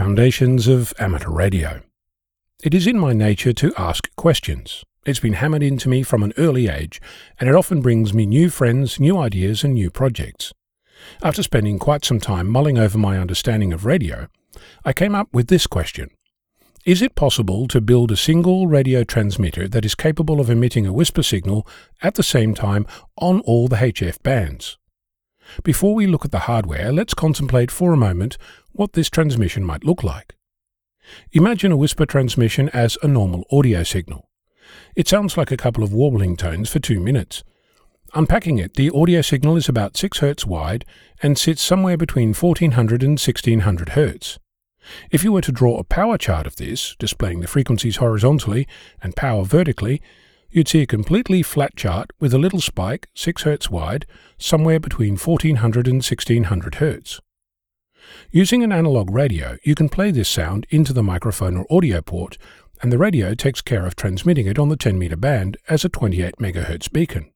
Foundations 0.00 0.66
of 0.66 0.94
Amateur 0.98 1.28
Radio. 1.28 1.82
It 2.64 2.72
is 2.72 2.86
in 2.86 2.98
my 2.98 3.12
nature 3.12 3.52
to 3.52 3.74
ask 3.76 4.08
questions. 4.16 4.82
It's 5.04 5.20
been 5.20 5.34
hammered 5.34 5.62
into 5.62 5.90
me 5.90 6.04
from 6.04 6.22
an 6.22 6.32
early 6.38 6.68
age, 6.68 7.02
and 7.38 7.50
it 7.50 7.54
often 7.54 7.82
brings 7.82 8.14
me 8.14 8.24
new 8.24 8.48
friends, 8.48 8.98
new 8.98 9.18
ideas, 9.18 9.62
and 9.62 9.74
new 9.74 9.90
projects. 9.90 10.54
After 11.22 11.42
spending 11.42 11.78
quite 11.78 12.06
some 12.06 12.18
time 12.18 12.48
mulling 12.48 12.78
over 12.78 12.96
my 12.96 13.18
understanding 13.18 13.74
of 13.74 13.84
radio, 13.84 14.28
I 14.86 14.94
came 14.94 15.14
up 15.14 15.28
with 15.34 15.48
this 15.48 15.66
question 15.66 16.08
Is 16.86 17.02
it 17.02 17.14
possible 17.14 17.68
to 17.68 17.82
build 17.82 18.10
a 18.10 18.16
single 18.16 18.68
radio 18.68 19.04
transmitter 19.04 19.68
that 19.68 19.84
is 19.84 19.94
capable 19.94 20.40
of 20.40 20.48
emitting 20.48 20.86
a 20.86 20.94
WSPR 20.94 21.22
signal 21.22 21.68
at 22.00 22.14
the 22.14 22.22
same 22.22 22.54
time 22.54 22.86
on 23.18 23.40
all 23.40 23.68
the 23.68 23.76
HF 23.76 24.22
bands? 24.22 24.78
Before 25.62 25.94
we 25.94 26.06
look 26.06 26.24
at 26.24 26.30
the 26.30 26.40
hardware, 26.40 26.92
let's 26.92 27.14
contemplate 27.14 27.70
for 27.70 27.92
a 27.92 27.96
moment 27.96 28.38
what 28.72 28.92
this 28.92 29.10
transmission 29.10 29.64
might 29.64 29.84
look 29.84 30.02
like. 30.02 30.36
Imagine 31.32 31.72
a 31.72 31.76
WSPR 31.76 32.08
transmission 32.08 32.68
as 32.70 32.96
a 33.02 33.08
normal 33.08 33.44
audio 33.50 33.82
signal. 33.82 34.28
It 34.94 35.08
sounds 35.08 35.36
like 35.36 35.50
a 35.50 35.56
couple 35.56 35.82
of 35.82 35.92
warbling 35.92 36.36
tones 36.36 36.70
for 36.70 36.78
two 36.78 37.00
minutes. 37.00 37.42
Unpacking 38.14 38.58
it, 38.58 38.74
the 38.74 38.90
audio 38.90 39.20
signal 39.22 39.56
is 39.56 39.68
about 39.68 39.96
6 39.96 40.18
Hz 40.18 40.46
wide 40.46 40.84
and 41.22 41.38
sits 41.38 41.62
somewhere 41.62 41.96
between 41.96 42.34
1400 42.34 43.02
and 43.02 43.12
1600 43.12 43.88
Hz. 43.90 44.38
If 45.10 45.22
you 45.22 45.32
were 45.32 45.42
to 45.42 45.52
draw 45.52 45.78
a 45.78 45.84
power 45.84 46.18
chart 46.18 46.46
of 46.46 46.56
this, 46.56 46.96
displaying 46.98 47.40
the 47.40 47.46
frequencies 47.46 47.96
horizontally 47.96 48.66
and 49.02 49.14
power 49.14 49.44
vertically, 49.44 50.02
you'd 50.50 50.68
see 50.68 50.82
a 50.82 50.86
completely 50.86 51.42
flat 51.42 51.76
chart 51.76 52.10
with 52.18 52.34
a 52.34 52.38
little 52.38 52.60
spike, 52.60 53.08
6 53.14 53.44
Hz 53.44 53.70
wide, 53.70 54.06
somewhere 54.38 54.80
between 54.80 55.16
1400 55.16 55.86
and 55.86 55.96
1600 55.96 56.74
Hz. 56.74 57.20
Using 58.30 58.62
an 58.62 58.72
analog 58.72 59.10
radio, 59.10 59.56
you 59.64 59.74
can 59.74 59.88
play 59.88 60.10
this 60.10 60.28
sound 60.28 60.66
into 60.70 60.92
the 60.92 61.02
microphone 61.02 61.56
or 61.56 61.66
audio 61.70 62.00
port, 62.00 62.38
and 62.82 62.92
the 62.92 62.98
radio 62.98 63.34
takes 63.34 63.60
care 63.60 63.86
of 63.86 63.94
transmitting 63.94 64.46
it 64.46 64.58
on 64.58 64.68
the 64.68 64.76
10 64.76 64.98
meter 64.98 65.16
band 65.16 65.56
as 65.68 65.84
a 65.84 65.88
28 65.88 66.36
MHz 66.40 66.90
beacon. 66.92 67.30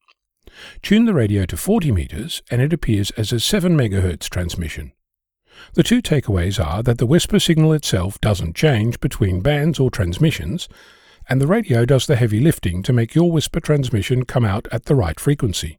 Tune 0.83 1.05
the 1.05 1.15
radio 1.15 1.45
to 1.47 1.57
40 1.57 1.93
meters, 1.93 2.43
and 2.51 2.63
it 2.63 2.73
appears 2.73 3.11
as 3.13 3.33
a 3.33 3.41
7 3.41 3.77
MHz 3.77 4.29
transmission. 4.29 4.93
The 5.75 5.83
two 5.83 6.03
takeaways 6.03 6.65
are 6.65 6.83
that 6.83 6.99
the 6.99 7.07
WSPR 7.07 7.41
signal 7.41 7.73
itself 7.73 8.21
doesn't 8.21 8.57
change 8.57 9.01
between 9.01 9.41
bands 9.41 9.79
or 9.79 9.91
transmissions, 9.91 10.69
and 11.29 11.41
the 11.41 11.47
radio 11.47 11.85
does 11.85 12.07
the 12.07 12.17
heavy 12.17 12.41
lifting 12.41 12.83
to 12.83 12.93
make 12.93 13.15
your 13.15 13.31
WSPR 13.31 13.63
transmission 13.63 14.25
come 14.25 14.45
out 14.45 14.67
at 14.71 14.85
the 14.85 14.95
right 14.95 15.19
frequency. 15.19 15.79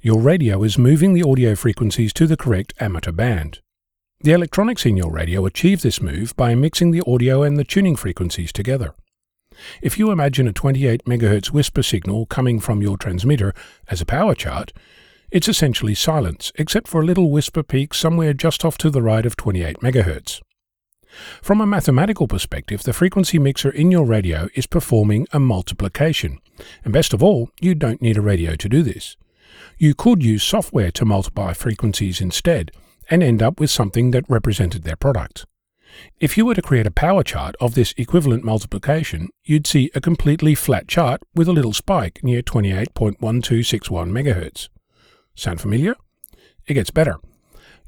Your 0.00 0.20
radio 0.20 0.62
is 0.62 0.78
moving 0.78 1.14
the 1.14 1.22
audio 1.22 1.54
frequencies 1.54 2.12
to 2.14 2.26
the 2.26 2.36
correct 2.36 2.74
amateur 2.80 3.12
band. 3.12 3.60
The 4.20 4.32
electronics 4.32 4.86
in 4.86 4.96
your 4.96 5.10
radio 5.10 5.46
achieve 5.46 5.82
this 5.82 6.00
move 6.00 6.36
by 6.36 6.54
mixing 6.54 6.90
the 6.90 7.02
audio 7.06 7.42
and 7.42 7.56
the 7.56 7.64
tuning 7.64 7.96
frequencies 7.96 8.52
together. 8.52 8.94
If 9.80 9.98
you 9.98 10.10
imagine 10.10 10.48
a 10.48 10.52
28 10.52 11.04
MHz 11.04 11.50
WSPR 11.50 11.84
signal 11.84 12.26
coming 12.26 12.60
from 12.60 12.82
your 12.82 12.96
transmitter 12.96 13.54
as 13.88 14.00
a 14.00 14.06
power 14.06 14.34
chart, 14.34 14.72
it's 15.30 15.48
essentially 15.48 15.94
silence, 15.94 16.52
except 16.56 16.88
for 16.88 17.00
a 17.00 17.04
little 17.04 17.28
WSPR 17.28 17.66
peak 17.66 17.94
somewhere 17.94 18.32
just 18.32 18.64
off 18.64 18.78
to 18.78 18.90
the 18.90 19.02
right 19.02 19.24
of 19.24 19.36
28 19.36 19.78
MHz. 19.78 20.40
From 21.42 21.60
a 21.60 21.66
mathematical 21.66 22.26
perspective, 22.26 22.82
the 22.82 22.92
frequency 22.92 23.38
mixer 23.38 23.70
in 23.70 23.90
your 23.90 24.04
radio 24.04 24.48
is 24.54 24.66
performing 24.66 25.26
a 25.32 25.38
multiplication. 25.38 26.38
And 26.84 26.92
best 26.92 27.12
of 27.12 27.22
all, 27.22 27.50
you 27.60 27.74
don't 27.74 28.02
need 28.02 28.16
a 28.16 28.22
radio 28.22 28.54
to 28.56 28.68
do 28.68 28.82
this. 28.82 29.16
You 29.78 29.94
could 29.94 30.22
use 30.22 30.42
software 30.42 30.90
to 30.92 31.04
multiply 31.04 31.52
frequencies 31.52 32.20
instead 32.20 32.70
and 33.10 33.22
end 33.22 33.42
up 33.42 33.60
with 33.60 33.70
something 33.70 34.10
that 34.12 34.28
represented 34.28 34.84
their 34.84 34.96
product. 34.96 35.46
If 36.18 36.38
you 36.38 36.46
were 36.46 36.54
to 36.54 36.62
create 36.62 36.86
a 36.86 36.90
power 36.90 37.22
chart 37.22 37.54
of 37.60 37.74
this 37.74 37.92
equivalent 37.98 38.44
multiplication, 38.44 39.28
you'd 39.44 39.66
see 39.66 39.90
a 39.94 40.00
completely 40.00 40.54
flat 40.54 40.88
chart 40.88 41.22
with 41.34 41.48
a 41.48 41.52
little 41.52 41.74
spike 41.74 42.20
near 42.22 42.42
28.1261 42.42 44.10
MHz. 44.10 44.68
Sound 45.34 45.60
familiar? 45.60 45.96
It 46.66 46.74
gets 46.74 46.90
better. 46.90 47.18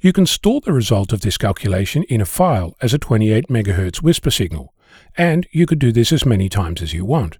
You 0.04 0.12
can 0.12 0.26
store 0.26 0.60
the 0.60 0.74
result 0.74 1.14
of 1.14 1.22
this 1.22 1.38
calculation 1.38 2.02
in 2.10 2.20
a 2.20 2.26
file 2.26 2.76
as 2.82 2.92
a 2.92 2.98
28 2.98 3.48
MHz 3.48 4.02
WSPR 4.02 4.30
signal, 4.30 4.74
and 5.16 5.46
you 5.50 5.64
could 5.64 5.78
do 5.78 5.92
this 5.92 6.12
as 6.12 6.26
many 6.26 6.50
times 6.50 6.82
as 6.82 6.92
you 6.92 7.06
want. 7.06 7.38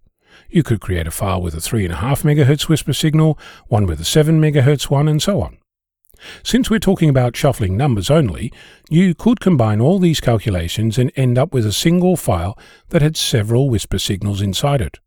You 0.49 0.63
could 0.63 0.81
create 0.81 1.07
a 1.07 1.11
file 1.11 1.43
with 1.43 1.53
a 1.53 1.59
3.5 1.59 1.91
MHz 2.23 2.65
WSPR 2.65 2.97
signal, 2.97 3.39
one 3.67 3.85
with 3.85 4.01
a 4.01 4.05
7 4.07 4.41
MHz 4.41 4.89
one, 4.89 5.09
and 5.09 5.21
so 5.21 5.43
on. 5.43 5.59
Since 6.43 6.71
we're 6.71 6.79
talking 6.79 7.11
about 7.11 7.37
shuffling 7.37 7.77
numbers 7.77 8.11
only, 8.11 8.51
you 8.89 9.15
could 9.15 9.41
combine 9.41 9.83
all 9.83 9.99
these 9.99 10.23
calculations 10.23 10.97
and 10.97 11.13
end 11.17 11.37
up 11.37 11.53
with 11.53 11.67
a 11.67 11.73
single 11.73 12.17
file 12.17 12.59
that 12.89 13.03
had 13.03 13.19
several 13.19 13.69
WSPR 13.69 14.01
signals 14.01 14.41
inside 14.41 14.81
it. 14.81 15.01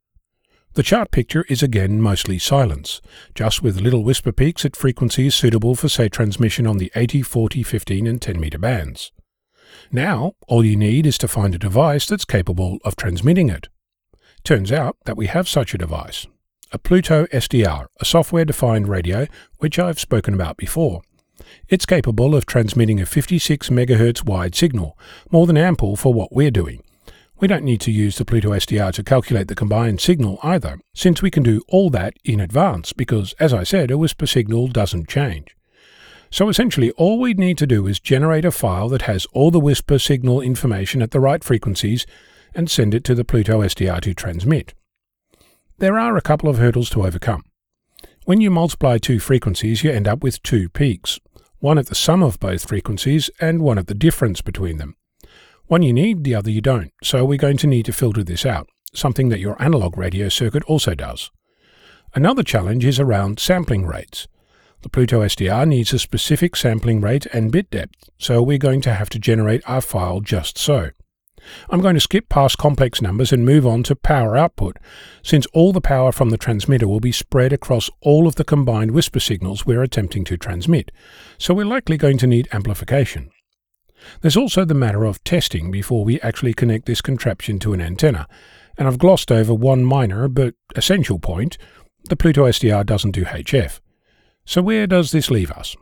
The 0.77 0.83
chart 0.83 1.09
picture 1.09 1.43
is 1.49 1.63
again 1.63 2.03
mostly 2.03 2.37
silence, 2.37 3.01
just 3.33 3.63
with 3.63 3.81
little 3.81 4.03
WSPR 4.03 4.35
peaks 4.35 4.63
at 4.63 4.75
frequencies 4.75 5.33
suitable 5.33 5.73
for, 5.73 5.89
say, 5.89 6.07
transmission 6.07 6.67
on 6.67 6.77
the 6.77 6.91
80, 6.93 7.23
40, 7.23 7.63
15, 7.63 8.05
and 8.05 8.21
10 8.21 8.39
meter 8.39 8.59
bands. 8.59 9.11
Now, 9.91 10.33
all 10.47 10.63
you 10.63 10.75
need 10.75 11.07
is 11.07 11.17
to 11.17 11.27
find 11.27 11.55
a 11.55 11.57
device 11.57 12.05
that's 12.05 12.25
capable 12.25 12.77
of 12.85 12.95
transmitting 12.95 13.49
it. 13.49 13.69
Turns 14.43 14.71
out 14.71 14.97
that 15.05 15.17
we 15.17 15.25
have 15.25 15.49
such 15.49 15.73
a 15.73 15.79
device 15.79 16.27
a 16.71 16.77
Pluto 16.77 17.25
SDR, 17.33 17.87
a 17.99 18.05
software 18.05 18.45
defined 18.45 18.87
radio 18.87 19.25
which 19.57 19.79
I've 19.79 19.99
spoken 19.99 20.35
about 20.35 20.57
before. 20.57 21.01
It's 21.69 21.87
capable 21.87 22.35
of 22.35 22.45
transmitting 22.45 23.01
a 23.01 23.07
56 23.07 23.69
MHz 23.69 24.25
wide 24.25 24.53
signal, 24.53 24.95
more 25.31 25.47
than 25.47 25.57
ample 25.57 25.95
for 25.95 26.13
what 26.13 26.33
we're 26.33 26.51
doing. 26.51 26.83
We 27.39 27.47
don't 27.47 27.63
need 27.63 27.81
to 27.81 27.91
use 27.91 28.17
the 28.17 28.25
Pluto 28.25 28.49
SDR 28.49 28.91
to 28.93 29.03
calculate 29.03 29.47
the 29.47 29.53
combined 29.53 30.01
signal 30.01 30.39
either, 30.41 30.79
since 30.95 31.21
we 31.21 31.29
can 31.29 31.43
do 31.43 31.61
all 31.67 31.91
that 31.91 32.15
in 32.23 32.39
advance 32.39 32.93
because, 32.93 33.33
as 33.33 33.53
I 33.53 33.63
said, 33.63 33.91
a 33.91 33.93
WSPR 33.93 34.27
signal 34.27 34.67
doesn't 34.69 35.07
change. 35.07 35.55
So 36.31 36.49
essentially, 36.49 36.89
all 36.91 37.19
we 37.19 37.35
need 37.35 37.59
to 37.59 37.67
do 37.67 37.85
is 37.85 37.99
generate 37.99 38.43
a 38.43 38.51
file 38.51 38.89
that 38.89 39.03
has 39.03 39.27
all 39.33 39.51
the 39.51 39.61
WSPR 39.61 40.01
signal 40.01 40.41
information 40.41 41.03
at 41.03 41.11
the 41.11 41.19
right 41.19 41.43
frequencies 41.43 42.07
and 42.55 42.71
send 42.71 42.95
it 42.95 43.03
to 43.03 43.13
the 43.13 43.23
Pluto 43.23 43.61
SDR 43.61 44.01
to 44.01 44.15
transmit. 44.15 44.73
There 45.77 45.99
are 45.99 46.17
a 46.17 46.21
couple 46.21 46.49
of 46.49 46.57
hurdles 46.57 46.89
to 46.91 47.05
overcome. 47.05 47.43
When 48.25 48.41
you 48.41 48.49
multiply 48.49 48.97
two 48.97 49.19
frequencies, 49.19 49.83
you 49.83 49.91
end 49.91 50.07
up 50.07 50.23
with 50.23 50.41
two 50.41 50.69
peaks, 50.69 51.19
one 51.59 51.77
at 51.77 51.85
the 51.85 51.95
sum 51.95 52.23
of 52.23 52.39
both 52.39 52.67
frequencies 52.67 53.29
and 53.39 53.61
one 53.61 53.77
at 53.77 53.85
the 53.85 53.93
difference 53.93 54.41
between 54.41 54.77
them. 54.77 54.95
One 55.67 55.81
you 55.81 55.91
need, 55.91 56.23
the 56.23 56.33
other 56.33 56.49
you 56.49 56.61
don't, 56.61 56.93
so 57.03 57.25
we're 57.25 57.37
going 57.37 57.57
to 57.57 57.67
need 57.67 57.85
to 57.87 57.93
filter 57.93 58.23
this 58.23 58.45
out, 58.45 58.69
something 58.93 59.27
that 59.29 59.41
your 59.41 59.61
analog 59.61 59.97
radio 59.97 60.29
circuit 60.29 60.63
also 60.63 60.95
does. 60.95 61.29
Another 62.15 62.41
challenge 62.41 62.85
is 62.85 63.01
around 63.01 63.37
sampling 63.37 63.85
rates. 63.85 64.29
The 64.81 64.89
Pluto 64.89 65.21
SDR 65.21 65.67
needs 65.67 65.91
a 65.91 65.99
specific 65.99 66.55
sampling 66.55 67.01
rate 67.01 67.25
and 67.33 67.51
bit 67.51 67.69
depth, 67.69 68.09
so 68.17 68.41
we're 68.41 68.57
going 68.57 68.79
to 68.81 68.93
have 68.93 69.09
to 69.09 69.19
generate 69.19 69.61
our 69.67 69.81
file 69.81 70.21
just 70.21 70.57
so. 70.57 70.91
I'm 71.69 71.81
going 71.81 71.95
to 71.95 72.01
skip 72.01 72.29
past 72.29 72.57
complex 72.57 73.01
numbers 73.01 73.33
and 73.33 73.45
move 73.45 73.67
on 73.67 73.83
to 73.83 73.95
power 73.95 74.37
output, 74.37 74.77
since 75.21 75.47
all 75.47 75.73
the 75.73 75.81
power 75.81 76.13
from 76.13 76.29
the 76.29 76.37
transmitter 76.37 76.87
will 76.87 77.01
be 77.01 77.11
spread 77.11 77.51
across 77.51 77.89
all 77.99 78.25
of 78.25 78.35
the 78.35 78.45
combined 78.45 78.91
WSPR 78.91 79.21
signals 79.21 79.65
we're 79.65 79.83
attempting 79.83 80.23
to 80.25 80.37
transmit, 80.37 80.91
so 81.37 81.53
we're 81.53 81.65
likely 81.65 81.97
going 81.97 82.17
to 82.19 82.27
need 82.27 82.47
amplification. 82.53 83.31
There's 84.21 84.37
also 84.37 84.65
the 84.65 84.73
matter 84.73 85.03
of 85.03 85.23
testing 85.23 85.71
before 85.71 86.03
we 86.03 86.21
actually 86.21 86.53
connect 86.53 86.85
this 86.85 87.01
contraption 87.01 87.59
to 87.59 87.73
an 87.73 87.81
antenna, 87.81 88.27
and 88.77 88.87
I've 88.87 88.99
glossed 88.99 89.31
over 89.31 89.53
one 89.53 89.85
minor 89.85 90.27
but 90.27 90.55
essential 90.75 91.19
point 91.19 91.57
the 92.09 92.15
Pluto 92.15 92.45
SDR 92.45 92.85
doesn't 92.85 93.11
do 93.11 93.25
HF. 93.25 93.79
So, 94.45 94.61
where 94.61 94.87
does 94.87 95.11
this 95.11 95.29
leave 95.29 95.51
us? 95.51 95.75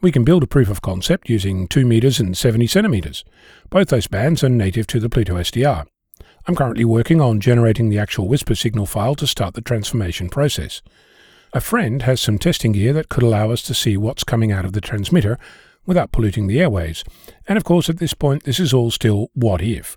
We 0.00 0.12
can 0.12 0.24
build 0.24 0.42
a 0.42 0.48
proof 0.48 0.68
of 0.68 0.82
concept 0.82 1.28
using 1.28 1.68
2 1.68 1.84
meters 1.84 2.18
and 2.20 2.36
70 2.36 2.66
centimeters. 2.66 3.24
Both 3.70 3.88
those 3.88 4.06
bands 4.06 4.42
are 4.42 4.48
native 4.48 4.86
to 4.88 5.00
the 5.00 5.08
Pluto 5.08 5.34
SDR. 5.36 5.86
I'm 6.46 6.54
currently 6.54 6.84
working 6.84 7.20
on 7.20 7.40
generating 7.40 7.88
the 7.88 7.98
actual 7.98 8.28
WSPR 8.28 8.56
signal 8.56 8.86
file 8.86 9.14
to 9.16 9.26
start 9.26 9.54
the 9.54 9.60
transformation 9.60 10.28
process. 10.28 10.82
A 11.52 11.60
friend 11.60 12.02
has 12.02 12.20
some 12.20 12.38
testing 12.38 12.72
gear 12.72 12.92
that 12.92 13.08
could 13.08 13.22
allow 13.22 13.50
us 13.50 13.62
to 13.62 13.74
see 13.74 13.96
what's 13.96 14.24
coming 14.24 14.52
out 14.52 14.64
of 14.64 14.72
the 14.72 14.80
transmitter 14.80 15.38
without 15.88 16.12
polluting 16.12 16.46
the 16.46 16.60
airways. 16.60 17.02
And 17.48 17.56
of 17.56 17.64
course, 17.64 17.88
at 17.88 17.98
this 17.98 18.14
point, 18.14 18.44
this 18.44 18.60
is 18.60 18.72
all 18.72 18.92
still 18.92 19.30
what 19.32 19.62
if. 19.62 19.96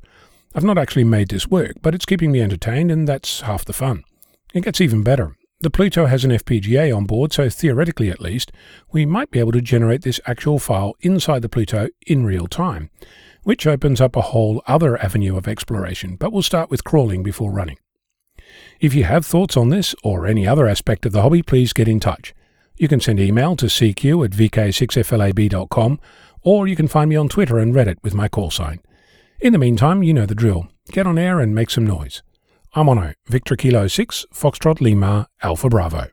I've 0.55 0.63
not 0.63 0.77
actually 0.77 1.03
made 1.03 1.27
this 1.27 1.49
work, 1.49 1.73
but 1.81 1.93
it's 1.93 2.05
keeping 2.05 2.31
me 2.31 2.41
entertained, 2.41 2.89
and 2.89 3.07
that's 3.07 3.41
half 3.41 3.65
the 3.65 3.73
fun. 3.73 4.05
It 4.53 4.63
gets 4.63 4.81
even 4.81 5.03
better. 5.03 5.35
The 5.59 5.69
Pluto 5.69 6.07
has 6.07 6.25
an 6.25 6.31
FPGA 6.31 6.95
on 6.95 7.05
board, 7.05 7.33
so 7.33 7.49
theoretically 7.49 8.09
at 8.09 8.21
least, 8.21 8.51
we 8.91 9.05
might 9.05 9.31
be 9.31 9.39
able 9.39 9.51
to 9.51 9.61
generate 9.61 10.01
this 10.01 10.19
actual 10.25 10.59
file 10.59 10.95
inside 11.01 11.41
the 11.41 11.49
Pluto 11.49 11.89
in 12.07 12.25
real 12.25 12.47
time, 12.47 12.89
which 13.43 13.67
opens 13.67 14.01
up 14.01 14.15
a 14.15 14.21
whole 14.21 14.63
other 14.65 14.99
avenue 15.03 15.37
of 15.37 15.47
exploration, 15.47 16.15
but 16.15 16.31
we'll 16.31 16.41
start 16.41 16.71
with 16.71 16.85
crawling 16.85 17.21
before 17.21 17.51
running. 17.51 17.77
If 18.79 18.95
you 18.95 19.03
have 19.03 19.25
thoughts 19.25 19.55
on 19.55 19.69
this 19.69 19.93
or 20.03 20.25
any 20.25 20.47
other 20.47 20.67
aspect 20.67 21.05
of 21.05 21.11
the 21.11 21.21
hobby, 21.21 21.43
please 21.43 21.73
get 21.73 21.87
in 21.87 21.99
touch. 21.99 22.33
You 22.81 22.87
can 22.87 22.99
send 22.99 23.19
email 23.19 23.55
to 23.57 23.67
cq 23.67 24.25
at 24.25 24.31
vk6flab.com, 24.31 25.99
or 26.41 26.67
you 26.67 26.75
can 26.75 26.87
find 26.87 27.11
me 27.11 27.15
on 27.15 27.29
Twitter 27.29 27.59
and 27.59 27.75
Reddit 27.75 27.97
with 28.01 28.15
my 28.15 28.27
call 28.27 28.49
sign. 28.49 28.79
In 29.39 29.53
the 29.53 29.59
meantime, 29.59 30.01
you 30.01 30.15
know 30.15 30.25
the 30.25 30.33
drill. 30.33 30.67
Get 30.91 31.05
on 31.05 31.19
air 31.19 31.39
and 31.39 31.53
make 31.53 31.69
some 31.69 31.85
noise. 31.85 32.23
I'm 32.73 32.87
Onno, 32.87 33.13
Victor 33.27 33.55
Kilo 33.55 33.85
6, 33.85 34.25
Foxtrot 34.33 34.81
Lima, 34.81 35.27
Alpha 35.43 35.69
Bravo. 35.69 36.07